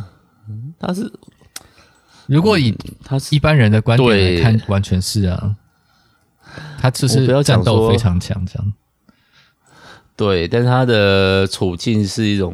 [0.77, 1.11] 他是。
[2.27, 5.55] 如果以他一般人的观点来看，完全是啊。
[6.79, 8.73] 他就是战斗非常强，这样。
[10.15, 12.53] 对，但是他的处境是一种。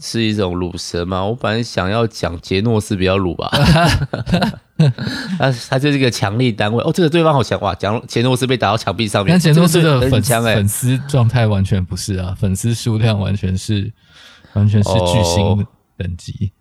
[0.00, 1.24] 是一种乳蛇吗？
[1.24, 3.50] 我本来想要讲杰诺斯比较乳吧，
[5.38, 6.90] 他他就是一个强力单位哦。
[6.92, 7.74] 这个对方好强哇！
[7.74, 13.92] 讲杰诺斯被打到墙壁上面，但杰诺斯的粉丝粉丝状态完全不是啊，粉丝数量完全是
[14.54, 16.52] 完全是巨星等级，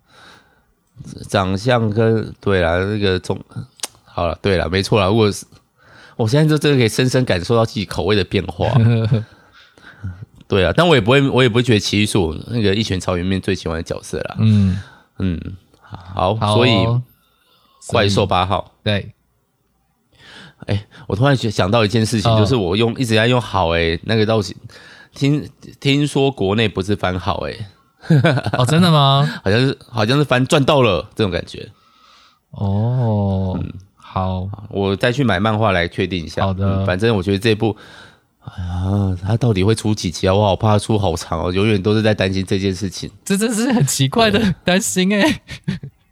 [0.97, 3.39] 哦、长相跟对啦，那个中
[4.03, 5.07] 好了，对了，没错了。
[5.07, 5.45] 如果是
[6.15, 8.67] 我现在就真的可以深深感受到自己口味的变化。
[10.51, 14.35] 对啊，但我也不会，我也不会觉得奇异是我那个一拳超人里面最喜欢的角色啦。
[14.37, 14.77] 嗯
[15.17, 15.39] 嗯，
[15.79, 16.71] 好，所以
[17.87, 19.13] 怪兽八号对。
[20.65, 24.53] 哎，我突然想到一件事情，哦、就是我用一直在用好哎，那个到底
[25.15, 27.55] 听听说国内不是翻好哎，
[28.59, 29.25] 哦，真的吗？
[29.45, 31.69] 好像是好像是翻赚到了这种感觉。
[32.49, 36.43] 哦，嗯，好，我再去买漫画来确定一下。
[36.43, 37.77] 好的，嗯，反正我觉得这部。
[38.43, 40.33] 啊，他到底会出几集啊？
[40.33, 43.09] 我好怕他出好长哦，永远都是在担心这件事情。
[43.23, 45.41] 这真是很奇怪的担心哎、欸。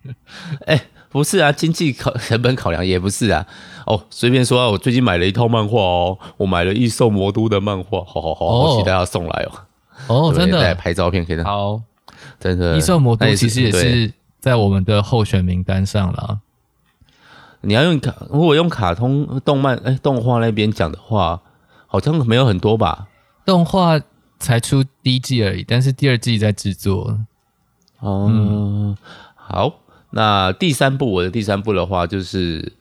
[0.66, 3.46] 哎、欸，不是啊，经济考成本考量也不是啊。
[3.86, 10.30] 哦，随便说啊，我最近买了一套漫画哦，我买了《异兽魔都》的漫画，好好好，好，好期待他送来哦。
[10.30, 11.44] 哦，真的，拍照片可以的。
[11.44, 11.82] 好，
[12.40, 16.40] 真的，《异兽魔都》其实也是在我们的候选名单上了。
[17.62, 21.42] 你要用卡，如果用卡通动漫哎、欸、动画那边讲的话，
[21.90, 23.08] 好像没有很多吧？
[23.46, 24.00] 动画
[24.40, 27.20] 才出第一季而已，但是第二季在制作。
[28.00, 28.98] 哦、嗯，
[29.36, 32.62] 好，那第三部我的第三部的话就是《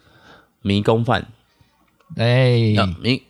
[0.63, 1.27] 迷宫饭》。
[2.23, 3.23] 哎，迷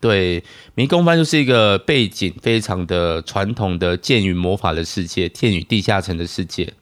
[0.00, 0.40] 对
[0.74, 6.72] 《迷宫饭》就是一个背景非常的传统的剑与魔法的世界，天与地下城的世界。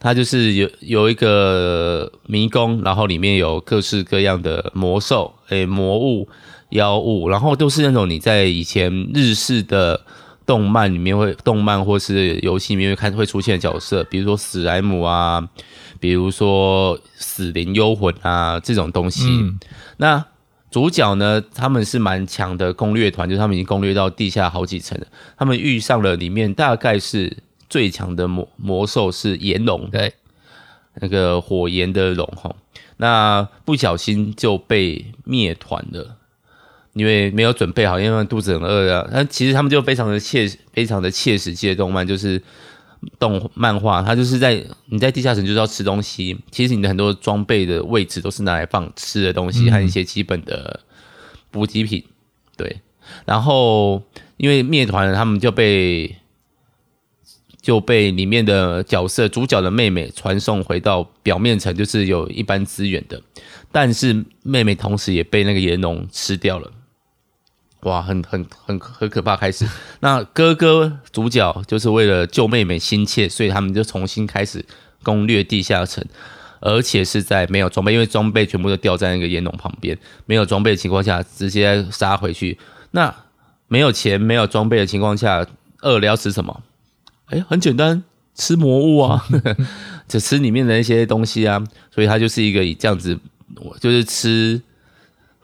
[0.00, 6.28] 它就是有有一个迷宫，然后里面有各式各样的魔兽、诶魔物、
[6.70, 10.00] 妖物，然后都是那种你在以前日式的
[10.46, 15.48] 动漫里面会、动漫或是游戏里面会看会出现的角色，比如说史莱姆啊，
[16.00, 19.26] 比如说死灵幽魂啊这种东西。
[19.28, 19.58] 嗯、
[19.98, 20.24] 那
[20.70, 27.38] 主角呢，他们是蛮强的攻略团，就是他们已经攻略到地下好几层了，他们遇上了里面大概是。
[27.66, 30.12] 最强的魔魔兽是炎龙，对，
[31.00, 32.54] 那个火炎的龙吼，
[32.98, 36.18] 那不小心就被灭团了，
[36.94, 39.08] 因为没有准备好，因为肚子很饿啊。
[39.12, 42.42] 那其实他们就非常的切，非常的切实际的动漫，就是
[43.18, 50.80] 动漫画，它就是在你在地下城就是要吃东西，其实你的很多装备的位置都是拿来放吃的东西和一些基本的
[51.50, 52.02] 补给品，
[52.56, 52.80] 对。
[53.24, 54.02] 然后
[54.36, 56.16] 因为灭团了，他们就被。
[57.64, 63.18] 就被里面的角色主角的妹妹传送回到表面层，就是有一般资源的，
[63.72, 66.70] 但是妹妹同时也被那个炎龙吃掉了，
[67.84, 69.36] 哇，很很很很可怕。
[69.36, 69.66] 开始，
[70.00, 74.64] 那哥哥主角就是为了救妹妹心切，所以他们就重新开始
[75.02, 76.02] 攻略地下城，
[76.60, 82.58] 而且是在没有装备，因为装备全部都掉在那个炎龙旁边，没有装备的情况下直接杀回去。
[82.92, 83.14] 那
[83.68, 85.46] 没有钱、没有装备的情况下，
[85.82, 86.62] 饿了要吃什么？
[87.26, 88.02] 哎，很简单，
[88.34, 89.24] 吃魔物啊，
[90.08, 93.18] 就吃里面的那些东西啊，所以他就是一个以这样子，
[93.80, 94.62] 就是吃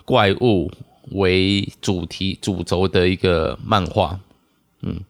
[0.04, 0.70] 怪物
[1.10, 4.18] 为主题主轴的一个漫画。
[4.82, 5.00] 嗯，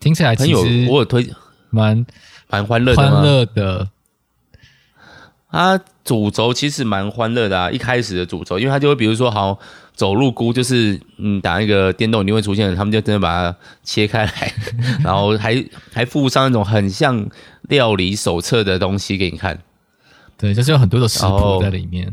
[0.00, 1.28] 听起来其实很有，我有推
[1.70, 2.04] 蛮
[2.48, 3.88] 蛮欢乐的，欢乐的。
[5.50, 9.58] 它主轴其实蛮欢乐的啊，一开始的主轴，因为它就会比如说好。
[9.94, 14.54] 走路菇就是嗯，打那个电动一定会出现，他们就真的把它切开来，
[15.04, 17.28] 然后还还附上那种很像
[17.68, 19.60] 料理手册的东西给你看。
[20.38, 22.12] 对，就是有很多的食谱在里面。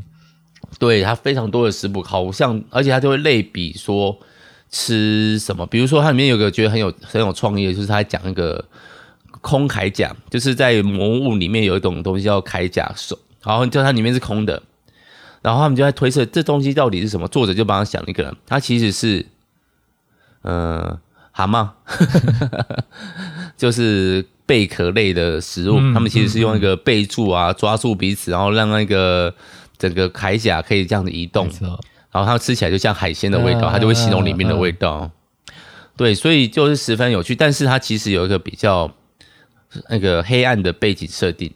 [0.77, 4.17] 对，它非常多的食谱，好像而且它就会类比说
[4.69, 8.63] 吃什么，比如说它里面有个觉得很有很有创意的，就是它讲一个
[9.41, 14.61] 空铠甲，就是在魔物里面有一种东西叫铠甲兽，然后就它里面是空的。
[15.41, 19.25] 然后他们就在推测这东西到底是什么，作者就帮他想一个人，他其实是，
[20.41, 20.99] 呃，
[21.31, 21.69] 蛤蟆，
[23.55, 25.77] 就是贝壳类的食物。
[25.79, 29.33] 嗯、他们其实是用一个贝柱啊抓住彼此，然后让那个
[29.79, 31.49] 整个铠甲可以这样子移动。
[32.11, 35.09] 然后它吃起来就像海鲜的味道，它就会形容里面的味道。
[35.95, 38.91] 对，所以就是十分有趣，但是它其实有一个比较
[39.89, 41.51] 那个黑暗的背景设定，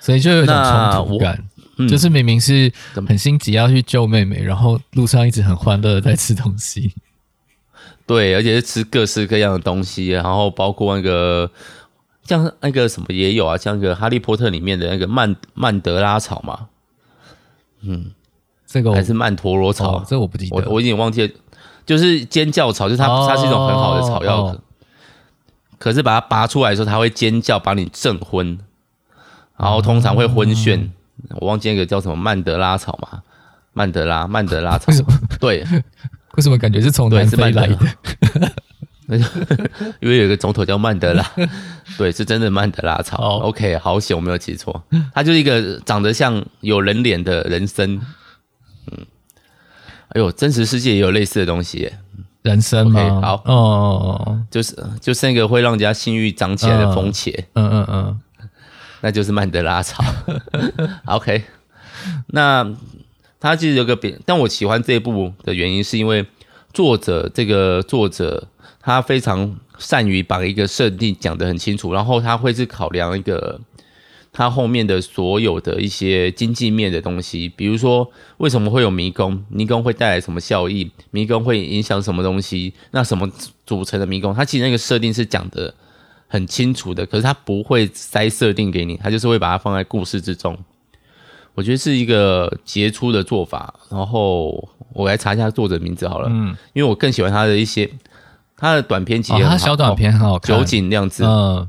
[0.00, 1.44] 所以就有一种冲突感。
[1.88, 2.70] 就是明明是
[3.08, 6.92] 很心急要去救妹妹，然后路上一直很欢乐的在吃东西。
[8.06, 11.50] 对，而且是吃各式各样的东西，然后包括那个
[12.30, 16.68] 像那个什么也有啊，像那个《哈利波特》里面的那个曼曼德拉草嘛。
[17.80, 18.12] 嗯，
[18.64, 21.32] 这个还是曼陀罗草，哦，这我不记得，我我已经忘记了。
[21.84, 24.60] 就是尖叫草，就是它，哦，它是一种很好的草药，哦，
[25.76, 28.56] 可是把它拔出来的时候，它会尖叫，把你震昏，
[29.56, 30.76] 然后通常会昏眩。
[30.76, 30.92] 嗯
[31.40, 33.22] 我忘记那个叫什么曼德拉草嘛，
[33.72, 34.90] 曼德拉曼德拉草，
[35.40, 35.64] 对，
[36.36, 37.76] 为什么感觉是从南非来的？
[40.00, 41.24] 因为有一个总统叫曼德拉，
[41.98, 43.16] 对，是真的曼德拉草。
[43.16, 43.42] Oh.
[43.44, 44.82] OK，好险我没有记错，
[45.14, 48.00] 他就是一个长得像有人脸的人参。
[48.90, 49.06] 嗯，
[50.08, 51.98] 哎呦，真实世界也有类似的东西耶，
[52.42, 54.36] 人参吗？Okay, 好哦，oh.
[54.50, 57.34] 就是就是那个会让人家性欲长起来的风茄。
[57.54, 58.20] 嗯嗯嗯。
[59.02, 60.04] 那就是曼德拉草
[61.06, 61.42] ，OK。
[62.26, 62.70] 那
[63.40, 66.26] 他其实有个别，但我喜欢这一部的原因是因为
[66.74, 68.46] 作者这个作者
[68.80, 73.60] 他非常善于把一个设定讲得很清楚，然后他会是考量一个
[74.32, 83.30] 他后面的所有的一些经济面的东西，比如说为什么会有迷宫，迷宫会带来什么效益，迷宫会影响什么东西，那什么
[83.66, 85.74] 组成的迷宫，他其实那个设定是讲的
[86.28, 90.56] 很清楚的，可是他不会塞设定给你，他就是会把它放在故事之中。
[91.54, 93.74] 我觉得是一个杰出的做法。
[93.90, 97.90] 然后我来查一下作者名字好了，嗯，因为我更喜欢他的一些
[98.60, 101.68] 他的短篇集，他小短篇很好看，酒井亮子，嗯，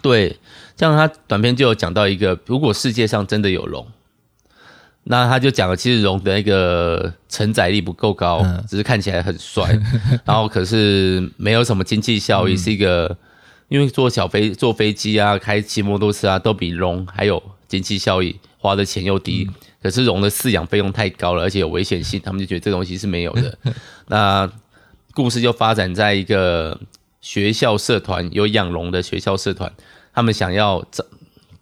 [0.00, 0.38] 对。
[0.76, 3.86] 像他短片就有讲到一个，如果世界上真的有龙，
[5.04, 9.78] 那他就讲了，其实龙的那个承载力不够高，嗯、只是看起来很帅，
[10.24, 13.14] 然后可是没有什么经济效益，嗯、是一个
[13.68, 23.58] 因为坐小飞坐飞机啊，开骑摩托车啊，都比龙还有经济效益，花的钱又低，嗯、可是龙的饲养费用太高了，而且有危险性，他们就觉得这东西是没有的。
[24.08, 24.50] 那
[25.12, 26.80] 故事就发展在一个
[27.20, 29.72] 学校社团，有养龙的学校社团。
[30.12, 30.84] 他们想要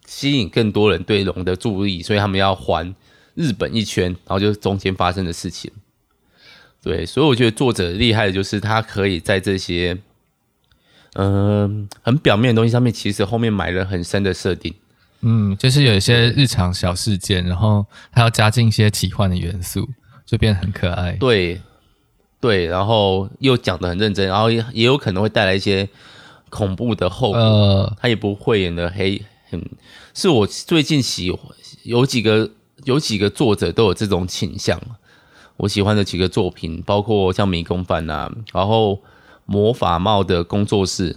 [0.05, 2.95] 吸引更多人对龙的注意，所以他们要环
[3.35, 5.71] 日本一圈，然后就是中间发生的事情。
[6.81, 9.97] 对，所以我觉得作者厉害的就是他可以在这些
[11.13, 14.73] 嗯、呃、很表面的东西上面，其实后面埋了很深的设定。
[15.21, 19.87] 嗯，就是有一些日常小事件，然后还要加进一些奇幻的元素，
[20.25, 21.11] 就变得很可爱。
[21.13, 21.61] 对，
[22.39, 25.87] 对，然后又讲的很认真，然后也也有可能会带来一些。
[26.51, 29.21] 恐怖的后果，呃、他也不会演的黑，
[29.51, 29.63] 很
[30.15, 31.31] 是我最近喜
[31.83, 32.49] 有几个
[32.85, 34.81] 有几个作者都有这种倾向。
[35.57, 38.99] 我喜欢的几个作品，包括像迷宫饭呐，然后
[39.45, 41.15] 魔法帽的工作室，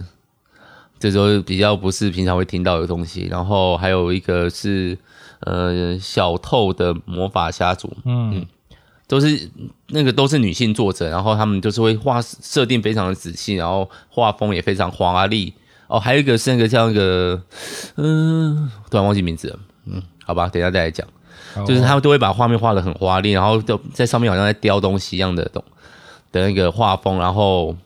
[0.99, 3.27] 这都比较不是平常会听到的东西。
[3.31, 4.95] 然后还有一个是
[5.39, 8.37] 呃小透的魔法家族，嗯。
[8.37, 8.45] 嗯
[9.13, 9.47] 都是
[9.89, 15.53] 那个都是女性作者，然后他们就是会画设定非常的仔细，然后画风也非常华丽
[15.85, 15.99] 哦。
[15.99, 17.39] 还有一个是那个叫那个
[17.97, 21.07] 嗯，突然忘记名字了，嗯，好吧，等一下再来讲。
[21.55, 25.63] 哦、就是他们都会把画面画的很华丽，然后就在上面好像在雕东西一样的东
[26.31, 27.77] 的那个画风，然后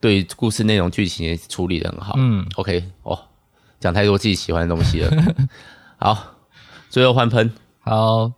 [0.00, 2.12] 对故事内容剧情也处理的很好。
[2.18, 3.18] 嗯，OK，哦，
[3.80, 5.10] 讲太多自己喜欢的东西了。
[5.96, 6.34] 好，
[6.90, 7.50] 最后换喷。
[7.80, 8.30] 好，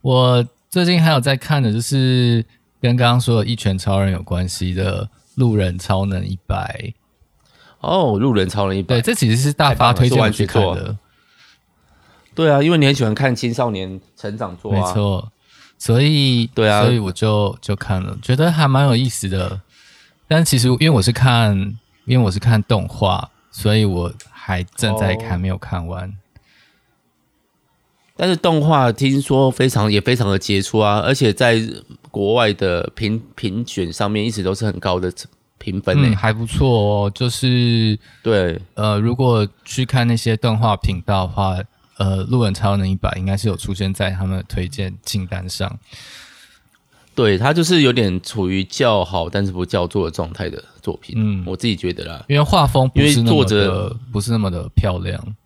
[0.00, 0.42] 我。
[0.76, 2.44] 最近还有在看的，就是
[2.82, 6.78] 跟刚刚说的《一拳超人》有关系的《路人超能一百》。
[7.80, 10.94] 哦，《路人超能一百》，对，这其实是大发推荐去看的。
[12.34, 14.78] 对啊，因为你很喜欢看青少年成长作啊。
[14.78, 15.32] 没错，
[15.78, 19.58] 所以对啊，所以我就就看了，觉得还蛮有意思的。
[20.28, 21.56] 但其实因为我是看，
[22.04, 26.12] 因为我是看动画，所以我还正在看，没有看完。
[28.16, 31.60] 但是动画听说非常也非常的杰出啊，而且在
[32.10, 35.12] 国外的评评选上面一直都是很高的
[35.58, 37.12] 评分呢、欸，还不错哦。
[37.14, 41.58] 就是对，呃，如果去看那些动画频道的话，
[41.98, 45.78] 呃，路人超能一百应该是有出现在他们的推荐清单上。
[47.14, 55.36] 对，他就是有点处于较好但是不叫座的状态的作品，嗯，我自己觉得啦，因为画风不是那么的不是那么的漂亮，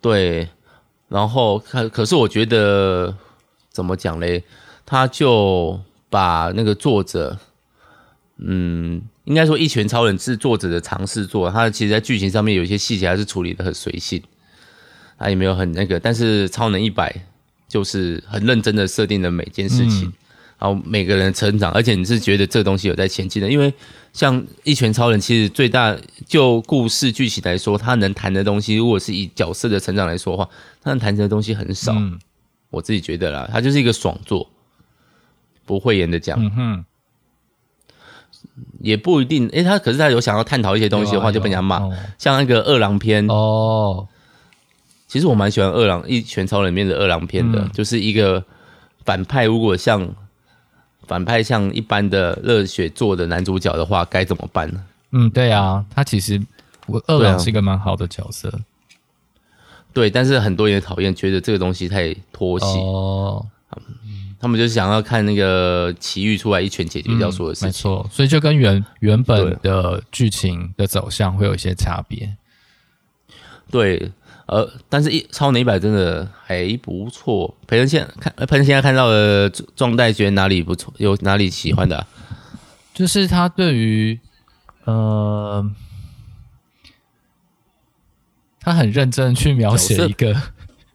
[0.00, 0.48] 对。
[1.12, 3.14] 然后可可是我觉得
[3.70, 4.42] 怎么讲嘞？
[4.86, 7.38] 他就把那个作者，
[8.38, 14.22] 嗯，应该说《一拳超人》是作者的尝试作，他其实在剧情上面有一些细节还是处理的很随性，
[15.18, 16.00] 他也没有很那个。
[16.00, 17.10] 但是《超能一百》
[17.68, 20.10] 就是很认真的设定了每件事情。
[20.68, 23.72] 后每个人成长，而且你是觉得这东西有在前进的，因为
[24.12, 25.96] 像《一拳超人》，其实最大
[26.26, 30.48] 就故事剧情来说，他能谈的东西，如果是以角色的成长来说的话，
[30.82, 31.92] 他能谈的东西很少。
[31.94, 32.18] 嗯、
[32.70, 34.48] 我自己觉得啦，他就是一个爽作，
[35.64, 36.84] 不会演的讲，嗯、哼
[38.80, 39.48] 也不一定。
[39.48, 41.78] 诶，他可是他有想要探讨一些东西的话，啊、就被人家骂。
[41.78, 44.06] 哦、像那个二郎篇哦，
[45.08, 48.44] 其实我蛮喜欢二郎《一拳超人》里面的二郎篇的，嗯、就是一个
[49.04, 50.14] 反派，如果像。
[51.06, 54.84] 反派像一般的热血做的男主角的话，该怎么办呢？
[55.10, 56.40] 嗯，对啊，他其实
[56.86, 58.64] 我二郎是一个蛮好的角色，对，啊、
[59.92, 64.34] 对，但是很多人也讨厌，觉得这个东西太拖戏哦、嗯。
[64.40, 72.36] 他们就是想要看那个奇遇出来一拳解决掉所有的事情，嗯、没错，所以就跟原原本的剧情的走向会有一些差别。
[73.70, 74.10] 对。
[74.52, 77.56] 呃，但是一超能一百真的还不错。
[77.66, 80.92] 培恩现在看，培恩现在看到的状态，觉得哪里不错？
[80.98, 82.06] 有哪里喜欢的、啊？
[82.92, 84.20] 就是他对于
[84.84, 85.66] 呃，
[88.60, 90.42] 他很认真去描写一个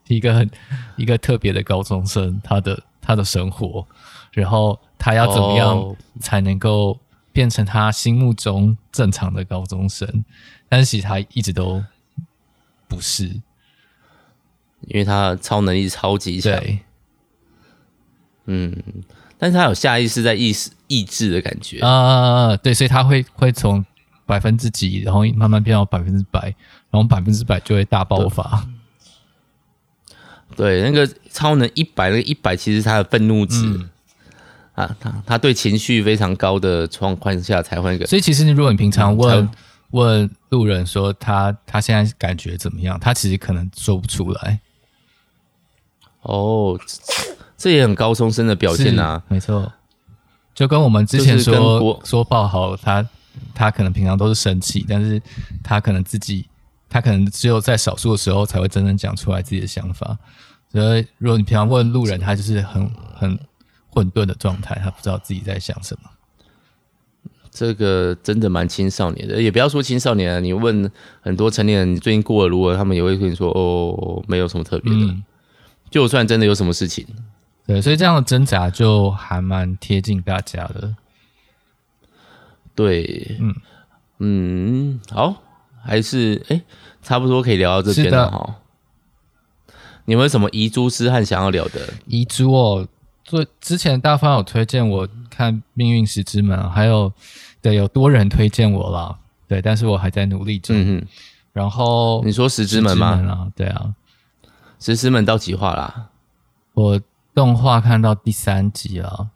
[0.06, 0.48] 一个很
[0.94, 3.84] 一个特别的高中生，他的他的生活，
[4.30, 6.96] 然后他要怎么样才能够
[7.32, 10.24] 变成他心目中正常的高中生？
[10.68, 11.82] 但是其实他一直都
[12.86, 13.40] 不是。
[14.86, 16.58] 因为他超能力超级强。
[18.46, 18.74] 嗯，
[19.36, 21.80] 但是他有下意识在意识抑制的感觉。
[21.80, 23.84] 啊、呃，对，所以他会会从
[24.24, 26.54] 百分之几，然后慢慢变到百分之百，
[26.90, 28.66] 然后百分之百就会大爆发。
[30.56, 33.64] 对，那个超能一百，那个一百其实他的愤怒值。
[33.66, 33.90] 嗯
[34.74, 39.50] 啊，他他对情绪非常高的状况下才会所以其实你如果你平常问、嗯、
[39.90, 44.60] 问路人说他他现在感觉怎么样，他其实可能说不出来。
[46.28, 46.78] 哦，
[47.56, 49.72] 这也很高中生的表现啊，没错，
[50.54, 53.04] 就跟我们之前说我说爆豪，他
[53.54, 55.20] 他可能平常都是生气，但是
[55.62, 56.46] 他可能自己
[56.88, 60.16] 他可能只有在少数的时候才会真正讲出来自己的想法。
[60.70, 63.38] 所以如果你平常问路人，他就是很很。
[63.90, 66.10] 混沌的状态，他不知道自己在想什么。
[67.50, 70.88] 这个真的蛮青少年的，也不要说青少年啊，你问
[71.20, 74.98] 很多成年人，你最近过得如何，他们也会跟你说：“哦，没有什么特别的。
[75.00, 75.24] 嗯”
[75.90, 77.06] 就算真的有什么事情，
[77.66, 80.94] 对，所以这样的挣扎就还蛮贴近大家的。
[82.74, 83.54] 对，嗯
[84.18, 85.34] 嗯，好，
[85.82, 86.62] 还是哎，
[87.02, 88.56] 差不多可以聊到这边了哈。
[90.04, 91.92] 你们有什么遗珠之憾想要聊的？
[92.06, 92.88] 遗珠哦。
[93.24, 97.12] 所以之前大方有推荐我看《命运石之门》，还有
[97.60, 100.74] 对有多人推荐我了，对，但是我还在努力中。
[100.78, 101.06] 嗯、
[101.52, 103.08] 然后你说石之门吗？
[103.28, 103.94] 啊，对啊，
[104.78, 106.08] 石狮门到几话啦？
[106.74, 107.00] 我
[107.34, 109.28] 动画看到第三集了。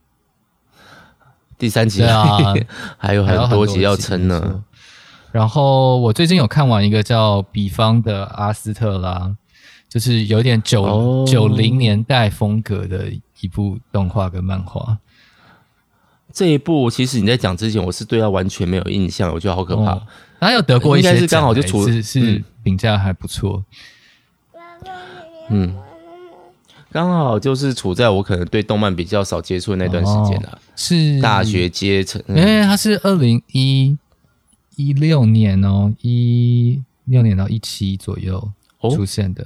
[1.58, 2.38] 第三集啊，
[2.98, 4.64] 还有很多集要撑呢。
[5.30, 9.18] 然后我最近有看完一个叫《比方的阿斯特拉》，
[9.88, 13.12] 就是有点九九零年代风格的。
[13.40, 14.98] 一部动画跟漫画，
[16.32, 20.00] 这一部其实你在讲之前，我是对它完全没有印象，我觉得好可怕。
[20.38, 23.56] 他、哦、有得过一些，应该是刚好就处是是评价还不错。
[23.58, 23.64] 嗯，
[26.90, 32.22] 刚好就是处在我可能对动漫比较少接触的那段时间了、啊哦，是大学阶层。
[32.28, 33.96] 因为他是二零一
[34.76, 38.52] 一六年哦，一六年到一七左右
[38.90, 39.42] 出现的，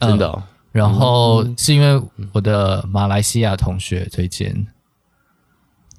[0.00, 0.42] 哦、真的、哦。
[0.72, 4.66] 然后是因为我的马来西亚同学推荐，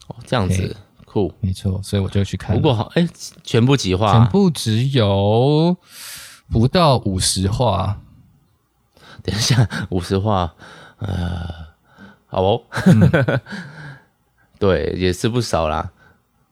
[0.08, 0.76] 哦，这样子
[1.06, 2.54] 酷，没错，所以我就去看。
[2.54, 3.08] 不过好，哎，
[3.44, 4.12] 全部几话？
[4.12, 5.78] 全部只有
[6.50, 8.02] 不到五十话。
[9.24, 10.54] 等一下，五十话，
[11.00, 11.48] 呃，
[12.28, 13.40] 好哦，嗯、
[14.60, 15.90] 对，也是不少啦。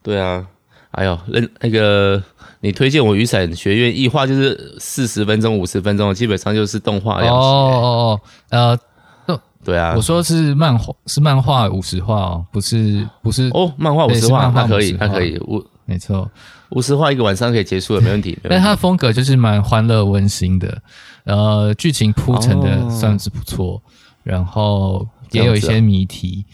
[0.02, 0.46] 对啊，
[0.92, 2.22] 哎呦，那那个。
[2.62, 7.34] 你推荐我雨伞学院一画就是四十分钟、五十分钟，基本上就是动画量。
[7.34, 8.78] 哦哦哦，
[9.26, 16.30] 呃，对啊，我说是漫画，是漫画五十画哦，不是不是哦，漫画五十画，那可以，那可以，五没错，
[16.72, 18.38] 五十画一个晚上可以结束了，没问题。
[18.46, 20.82] 但它的风格就是蛮欢乐温馨的，
[21.24, 23.82] 呃，剧情铺陈的算是不错，哦，
[24.22, 26.44] 然后也有一些谜题。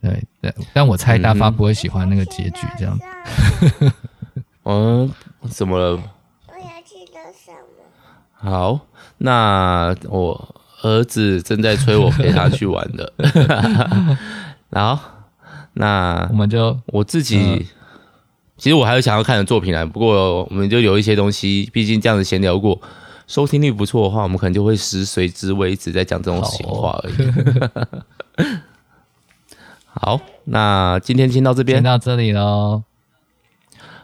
[0.00, 2.98] 对对，但我猜大发不会喜欢那个结局，这样。
[3.82, 3.92] 嗯
[4.64, 5.12] 嗯，
[5.48, 5.92] 怎么了？
[6.46, 8.50] 我要去做什么？
[8.50, 8.80] 好，
[9.18, 13.12] 那我儿子正在催我陪他去玩的。
[14.70, 15.02] 然后，
[15.72, 17.64] 那我们就我自己，嗯、
[18.56, 22.80] 其实我还有想要看的作品来，不过我们就有一些东西，毕竟这样子闲聊过，
[23.28, 27.14] 收听率不错的话，我们可能就会食髓知味，一直在讲这种闲话而已。
[29.84, 32.82] 好， 好，那今天先到这边，先到这里喽。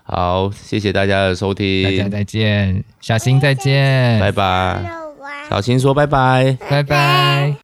[0.02, 4.84] 好，谢谢大家的收听，大家再见，小新再见，拜拜，
[5.48, 7.63] 小新说拜拜，拜拜。